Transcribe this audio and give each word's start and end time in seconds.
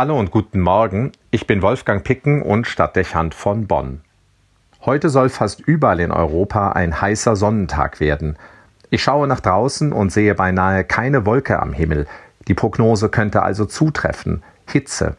Hallo 0.00 0.18
und 0.18 0.30
guten 0.30 0.60
Morgen, 0.60 1.12
ich 1.30 1.46
bin 1.46 1.60
Wolfgang 1.60 2.02
Picken 2.02 2.40
und 2.40 2.66
Stadtdechant 2.66 3.34
von 3.34 3.66
Bonn. 3.66 4.00
Heute 4.80 5.10
soll 5.10 5.28
fast 5.28 5.60
überall 5.60 6.00
in 6.00 6.10
Europa 6.10 6.72
ein 6.72 7.02
heißer 7.02 7.36
Sonnentag 7.36 8.00
werden. 8.00 8.38
Ich 8.88 9.02
schaue 9.02 9.26
nach 9.28 9.40
draußen 9.40 9.92
und 9.92 10.10
sehe 10.10 10.34
beinahe 10.34 10.84
keine 10.84 11.26
Wolke 11.26 11.60
am 11.60 11.74
Himmel. 11.74 12.06
Die 12.48 12.54
Prognose 12.54 13.10
könnte 13.10 13.42
also 13.42 13.66
zutreffen. 13.66 14.42
Hitze. 14.66 15.18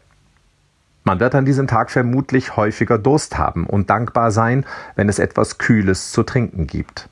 Man 1.04 1.20
wird 1.20 1.36
an 1.36 1.46
diesem 1.46 1.68
Tag 1.68 1.92
vermutlich 1.92 2.58
häufiger 2.58 2.98
Durst 2.98 3.38
haben 3.38 3.68
und 3.68 3.92
dankbar 3.92 4.32
sein, 4.32 4.66
wenn 4.96 5.10
es 5.10 5.20
etwas 5.20 5.60
Kühles 5.60 6.12
zu 6.12 6.24
trinken 6.24 6.66
gibt. 6.66 7.08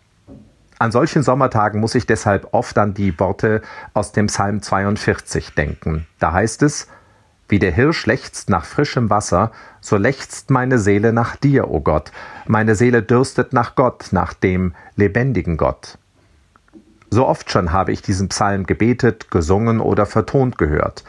An 0.80 0.92
solchen 0.92 1.22
Sommertagen 1.22 1.80
muss 1.80 1.94
ich 1.94 2.08
deshalb 2.08 2.48
oft 2.52 2.80
an 2.80 2.96
die 2.96 3.20
Worte 3.20 3.62
aus 3.94 4.12
dem 4.12 4.26
Psalm 4.26 4.64
42 4.64 5.54
denken. 5.54 6.08
Da 6.18 6.32
heißt 6.32 6.64
es, 6.64 6.88
wie 7.50 7.60
der 7.60 7.72
Hirsch 7.72 8.06
lechzt 8.06 8.50
nach 8.50 8.66
frischem 8.66 9.10
Wasser, 9.10 9.52
so 9.82 9.98
lechzt 9.98 10.50
meine 10.50 10.80
Seele 10.80 11.12
nach 11.12 11.36
dir, 11.36 11.68
o 11.68 11.76
oh 11.76 11.80
Gott. 11.82 12.12
Meine 12.48 12.76
Seele 12.76 13.04
dürstet 13.04 13.54
nach 13.54 13.76
Gott, 13.76 14.10
nach 14.12 14.34
dem 14.34 14.74
lebendigen 14.96 15.58
Gott. 15.58 15.98
So 17.12 17.28
oft 17.28 17.50
schon 17.50 17.72
habe 17.72 17.92
ich 17.92 18.04
diesen 18.04 18.30
Psalm 18.30 18.68
gebetet, 18.68 19.32
gesungen 19.32 19.80
oder 19.80 20.06
vertont 20.06 20.60
gehört. 20.60 21.04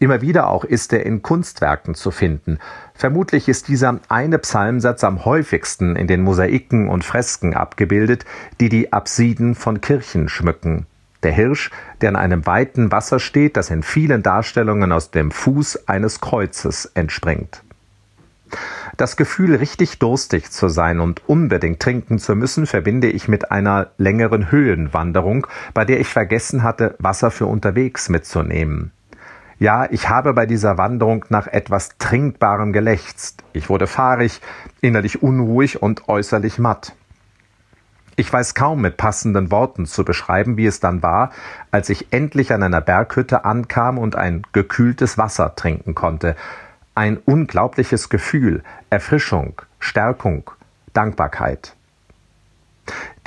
Immer 0.00 0.22
wieder 0.22 0.48
auch 0.48 0.64
ist 0.64 0.94
er 0.94 1.04
in 1.04 1.20
Kunstwerken 1.20 1.94
zu 1.94 2.10
finden. 2.10 2.58
Vermutlich 2.94 3.48
ist 3.48 3.68
dieser 3.68 4.00
eine 4.08 4.38
Psalmsatz 4.38 5.04
am 5.04 5.26
häufigsten 5.26 5.94
in 5.94 6.06
den 6.06 6.22
Mosaiken 6.22 6.88
und 6.88 7.04
Fresken 7.04 7.54
abgebildet, 7.54 8.24
die 8.60 8.70
die 8.70 8.94
Apsiden 8.94 9.54
von 9.54 9.82
Kirchen 9.82 10.30
schmücken. 10.30 10.86
Der 11.22 11.32
Hirsch, 11.32 11.70
der 12.00 12.10
an 12.10 12.16
einem 12.16 12.46
weiten 12.46 12.90
Wasser 12.90 13.20
steht, 13.20 13.56
das 13.56 13.70
in 13.70 13.82
vielen 13.82 14.22
Darstellungen 14.22 14.92
aus 14.92 15.10
dem 15.10 15.30
Fuß 15.30 15.88
eines 15.88 16.20
Kreuzes 16.20 16.86
entspringt. 16.94 17.62
Das 18.96 19.16
Gefühl, 19.16 19.54
richtig 19.54 19.98
durstig 19.98 20.50
zu 20.50 20.68
sein 20.68 21.00
und 21.00 21.26
unbedingt 21.28 21.80
trinken 21.80 22.18
zu 22.18 22.34
müssen, 22.34 22.66
verbinde 22.66 23.08
ich 23.08 23.28
mit 23.28 23.50
einer 23.50 23.90
längeren 23.96 24.50
Höhenwanderung, 24.50 25.46
bei 25.72 25.84
der 25.84 26.00
ich 26.00 26.08
vergessen 26.08 26.62
hatte, 26.62 26.94
Wasser 26.98 27.30
für 27.30 27.46
unterwegs 27.46 28.08
mitzunehmen. 28.08 28.92
Ja, 29.58 29.86
ich 29.90 30.08
habe 30.08 30.34
bei 30.34 30.44
dieser 30.44 30.76
Wanderung 30.76 31.24
nach 31.28 31.46
etwas 31.46 31.96
Trinkbarem 31.98 32.72
gelächzt. 32.72 33.44
Ich 33.52 33.70
wurde 33.70 33.86
fahrig, 33.86 34.40
innerlich 34.80 35.22
unruhig 35.22 35.80
und 35.80 36.08
äußerlich 36.08 36.58
matt. 36.58 36.94
Ich 38.16 38.30
weiß 38.30 38.54
kaum 38.54 38.82
mit 38.82 38.98
passenden 38.98 39.50
Worten 39.50 39.86
zu 39.86 40.04
beschreiben, 40.04 40.56
wie 40.56 40.66
es 40.66 40.80
dann 40.80 41.02
war, 41.02 41.30
als 41.70 41.88
ich 41.88 42.12
endlich 42.12 42.52
an 42.52 42.62
einer 42.62 42.82
Berghütte 42.82 43.44
ankam 43.44 43.98
und 43.98 44.16
ein 44.16 44.42
gekühltes 44.52 45.16
Wasser 45.16 45.54
trinken 45.56 45.94
konnte. 45.94 46.36
Ein 46.94 47.16
unglaubliches 47.16 48.10
Gefühl, 48.10 48.62
Erfrischung, 48.90 49.62
Stärkung, 49.78 50.50
Dankbarkeit. 50.92 51.74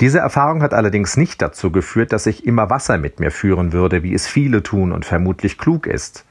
Diese 0.00 0.20
Erfahrung 0.20 0.62
hat 0.62 0.72
allerdings 0.72 1.16
nicht 1.16 1.42
dazu 1.42 1.72
geführt, 1.72 2.12
dass 2.12 2.26
ich 2.26 2.46
immer 2.46 2.70
Wasser 2.70 2.98
mit 2.98 3.18
mir 3.18 3.32
führen 3.32 3.72
würde, 3.72 4.02
wie 4.04 4.14
es 4.14 4.28
viele 4.28 4.62
tun 4.62 4.92
und 4.92 5.04
vermutlich 5.04 5.58
klug 5.58 5.86
ist. 5.86 6.24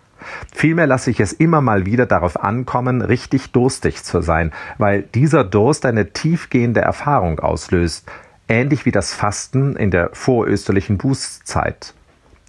Vielmehr 0.54 0.88
lasse 0.88 1.12
ich 1.12 1.20
es 1.20 1.34
immer 1.34 1.62
mal 1.62 1.86
wieder 1.86 2.06
darauf 2.06 2.42
ankommen, 2.42 3.02
richtig 3.02 3.52
durstig 3.52 4.04
zu 4.04 4.22
sein, 4.22 4.54
weil 4.78 5.04
dieser 5.04 5.44
Durst 5.44 5.86
eine 5.86 6.14
tiefgehende 6.14 6.82
Erfahrung 6.82 7.40
auslöst, 7.40 8.10
ähnlich 8.48 8.86
wie 8.86 8.92
das 8.92 9.14
Fasten 9.14 9.76
in 9.76 9.92
der 9.92 10.10
vorösterlichen 10.14 10.98
Bußzeit. 10.98 11.94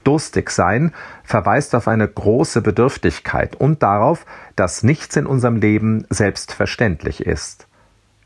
Durstig 0.04 0.50
sein 0.50 0.92
verweist 1.24 1.74
auf 1.74 1.88
eine 1.88 2.06
große 2.06 2.62
Bedürftigkeit 2.62 3.56
und 3.56 3.82
darauf, 3.82 4.24
dass 4.54 4.84
nichts 4.84 5.16
in 5.16 5.26
unserem 5.26 5.56
Leben 5.56 6.06
selbstverständlich 6.10 7.26
ist. 7.26 7.66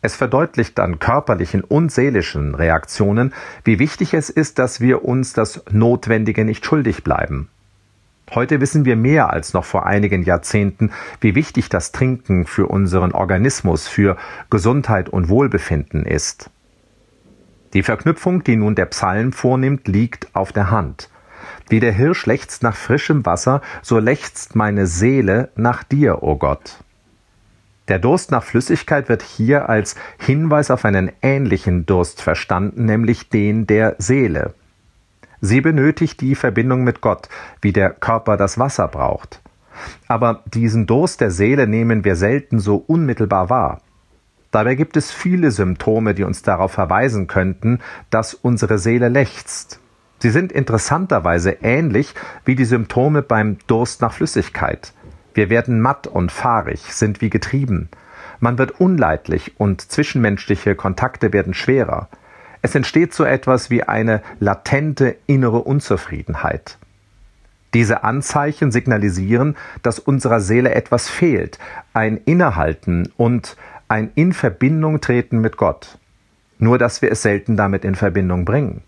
Es 0.03 0.15
verdeutlicht 0.15 0.79
an 0.81 0.99
körperlichen 0.99 1.63
und 1.63 1.91
seelischen 1.93 2.55
Reaktionen, 2.55 3.33
wie 3.65 3.79
wichtig 3.79 4.15
es 4.15 4.31
ist, 4.31 4.59
dass 4.59 4.81
wir 4.81 5.05
uns 5.05 5.33
das 5.33 5.63
Notwendige 5.71 6.45
nicht 6.45 6.65
schuldig 6.65 7.05
bleiben. 7.05 7.49
Heute 8.33 8.61
wissen 8.61 8.85
wir 8.85 8.97
mehr 8.97 9.31
als 9.31 9.55
noch 9.55 9.65
vor 9.65 9.87
einigen 9.87 10.23
Jahrzehnten, 10.23 10.93
wie 11.21 11.35
wichtig 11.35 11.69
das 11.69 11.93
Trinken 11.93 12.47
für 12.47 12.67
unseren 12.67 13.13
Organismus, 13.13 13.89
für 13.89 14.17
Gesundheit 14.51 15.09
und 15.09 15.29
Wohlbefinden 15.29 16.07
ist. 16.07 16.51
Die 17.73 17.83
Verknüpfung, 17.83 18.43
die 18.43 18.57
nun 18.57 18.75
der 18.75 18.87
Psalm 18.87 19.33
vornimmt, 19.33 19.87
liegt 19.87 20.35
auf 20.35 20.53
der 20.53 20.71
Hand. 20.71 21.09
Wie 21.69 21.81
der 21.81 21.93
Hirsch 21.93 22.27
lechzt 22.27 22.63
nach 22.63 22.75
frischem 22.75 23.25
Wasser, 23.25 23.63
so 23.81 23.99
lechzt 23.99 24.57
meine 24.57 24.87
Seele 24.87 25.51
nach 25.55 25.85
dir, 25.85 26.23
o 26.23 26.33
oh 26.33 26.37
Gott. 26.37 26.79
Der 27.87 27.99
Durst 27.99 28.31
nach 28.31 28.43
Flüssigkeit 28.43 29.09
wird 29.09 29.23
hier 29.23 29.69
als 29.69 29.97
Hinweis 30.19 30.71
auf 30.71 30.85
einen 30.85 31.13
ähnlichen 31.23 31.87
Durst 31.87 32.23
verstanden, 32.23 32.85
nämlich 32.85 33.29
den 33.29 33.67
der 33.67 33.97
Seele. 33.99 34.55
Sie 35.41 35.61
benötigt 35.61 36.21
die 36.21 36.35
Verbindung 36.35 36.85
mit 36.85 37.01
Gott, 37.01 37.29
wie 37.63 37.73
der 37.73 37.91
Körper 37.91 38.37
das 38.37 38.59
Wasser 38.59 38.89
braucht. 38.89 39.41
Aber 40.09 40.43
diesen 40.47 40.87
Durst 40.87 41.21
der 41.21 41.31
Seele 41.31 41.67
nehmen 41.67 42.05
wir 42.05 42.17
selten 42.17 42.59
so 42.59 42.77
unmittelbar 42.77 43.49
wahr. 43.49 43.81
Dabei 44.51 44.75
gibt 44.75 44.97
es 44.97 45.13
viele 45.13 45.51
Symptome, 45.53 46.15
die 46.15 46.25
uns 46.25 46.43
darauf 46.43 46.73
verweisen 46.73 47.27
könnten, 47.27 47.79
dass 48.11 48.35
unsere 48.35 48.79
Seele 48.79 49.09
lechzt. 49.09 49.79
Sie 50.19 50.31
sind 50.31 50.53
interessanterweise 50.53 51.59
ähnlich 51.63 52.15
wie 52.45 52.57
die 52.57 52.65
Symptome 52.65 53.23
beim 53.23 53.59
Durst 53.67 54.03
nach 54.03 54.13
Flüssigkeit. 54.13 54.93
Wir 55.35 55.51
werden 55.51 55.81
matt 55.81 56.07
und 56.07 56.33
fahrig, 56.33 56.93
sind 56.93 57.21
wie 57.21 57.31
getrieben. 57.31 57.89
Man 58.41 58.59
wird 58.59 58.81
unleidlich 58.81 59.59
und 59.59 59.81
zwischenmenschliche 59.81 60.75
Kontakte 60.75 61.33
werden 61.33 61.55
schwerer. 61.55 62.09
Es 62.63 62.75
entsteht 62.75 63.15
so 63.15 63.25
etwas 63.25 63.71
wie 63.71 63.85
eine 63.85 64.21
latente 64.41 65.17
innere 65.27 65.61
Unzufriedenheit. 65.61 66.77
Diese 67.73 68.03
Anzeichen 68.03 68.73
signalisieren, 68.73 69.57
dass 69.83 70.01
unserer 70.01 70.41
Seele 70.41 70.75
etwas 70.75 71.09
fehlt, 71.09 71.59
ein 71.95 72.17
Innehalten 72.17 73.13
und 73.17 73.57
ein 73.91 74.13
in 74.15 74.33
Verbindung 74.33 75.01
treten 75.01 75.41
mit 75.41 75.57
Gott. 75.57 75.99
Nur 76.59 76.79
dass 76.79 77.03
wir 77.03 77.11
es 77.11 77.23
selten 77.23 77.57
damit 77.57 77.85
in 77.85 77.97
Verbindung 77.97 78.45
bringen. 78.45 78.83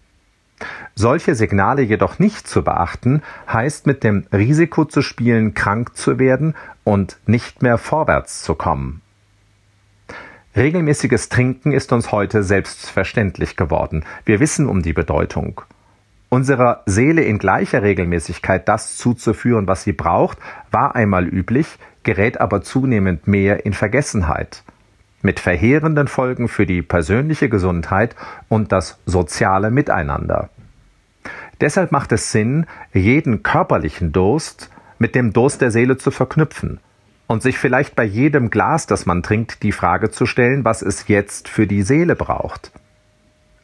Solche 0.94 1.34
Signale 1.34 1.82
jedoch 1.82 2.20
nicht 2.20 2.46
zu 2.46 2.62
beachten, 2.62 3.22
heißt 3.52 3.86
mit 3.86 4.04
dem 4.04 4.26
Risiko 4.32 4.84
zu 4.84 5.02
spielen, 5.02 5.54
krank 5.54 5.96
zu 5.96 6.20
werden 6.20 6.54
und 6.84 7.18
nicht 7.26 7.62
mehr 7.62 7.78
vorwärts 7.78 8.42
zu 8.42 8.54
kommen. 8.54 9.00
Regelmäßiges 10.54 11.30
Trinken 11.30 11.72
ist 11.72 11.92
uns 11.92 12.12
heute 12.12 12.44
selbstverständlich 12.44 13.56
geworden. 13.56 14.04
Wir 14.24 14.38
wissen 14.38 14.68
um 14.68 14.82
die 14.82 14.92
Bedeutung. 14.92 15.62
Unserer 16.28 16.82
Seele 16.86 17.22
in 17.22 17.38
gleicher 17.38 17.82
Regelmäßigkeit 17.82 18.68
das 18.68 18.96
zuzuführen, 18.98 19.66
was 19.66 19.82
sie 19.82 19.92
braucht, 19.92 20.38
war 20.70 20.94
einmal 20.94 21.26
üblich, 21.26 21.78
gerät 22.04 22.40
aber 22.40 22.62
zunehmend 22.62 23.26
mehr 23.26 23.66
in 23.66 23.72
Vergessenheit. 23.72 24.62
Mit 25.22 25.40
verheerenden 25.40 26.08
Folgen 26.08 26.48
für 26.48 26.66
die 26.66 26.82
persönliche 26.82 27.48
Gesundheit 27.48 28.16
und 28.48 28.72
das 28.72 28.98
soziale 29.06 29.70
Miteinander. 29.70 30.50
Deshalb 31.60 31.92
macht 31.92 32.12
es 32.12 32.32
Sinn, 32.32 32.66
jeden 32.92 33.42
körperlichen 33.42 34.12
Durst 34.12 34.70
mit 34.98 35.14
dem 35.14 35.32
Durst 35.32 35.60
der 35.60 35.70
Seele 35.70 35.96
zu 35.96 36.10
verknüpfen– 36.10 36.80
und 37.32 37.42
sich 37.42 37.58
vielleicht 37.58 37.96
bei 37.96 38.04
jedem 38.04 38.50
Glas, 38.50 38.86
das 38.86 39.06
man 39.06 39.22
trinkt, 39.22 39.62
die 39.62 39.72
Frage 39.72 40.10
zu 40.10 40.26
stellen, 40.26 40.64
was 40.64 40.82
es 40.82 41.08
jetzt 41.08 41.48
für 41.48 41.66
die 41.66 41.82
Seele 41.82 42.14
braucht. 42.14 42.70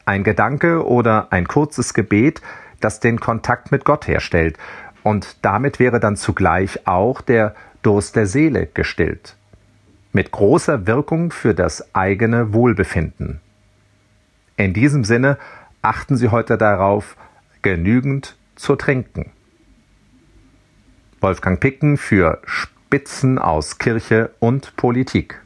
Ein 0.07 0.25
Gedanke 0.25 0.87
oder 0.87 1.29
ein 1.31 1.47
kurzes 1.47 1.93
Gebet, 1.93 2.41
das 2.81 2.99
den 2.99 3.21
Kontakt 3.21 3.71
mit 3.71 3.85
Gott 3.85 4.09
herstellt, 4.09 4.57
und 5.03 5.37
damit 5.43 5.79
wäre 5.79 6.01
dann 6.01 6.17
zugleich 6.17 6.87
auch 6.87 7.21
der 7.21 7.55
Durst 7.83 8.17
der 8.17 8.27
Seele 8.27 8.67
gestillt. 8.67 9.37
Mit 10.19 10.33
großer 10.33 10.89
Wirkung 10.89 11.31
für 11.31 11.55
das 11.55 11.95
eigene 11.95 12.53
Wohlbefinden. 12.53 13.41
In 14.57 14.75
diesem 14.75 15.05
Sinne 15.05 15.39
achten 15.81 16.17
Sie 16.17 16.31
heute 16.31 16.59
darauf, 16.59 17.17
genügend 17.63 18.37
zu 18.57 18.75
trinken. 18.75 19.31
Wolfgang 21.21 21.61
Picken 21.61 21.97
für 21.97 22.43
Spitzen 22.47 23.39
aus 23.39 23.79
Kirche 23.79 24.33
und 24.41 24.75
Politik. 24.75 25.41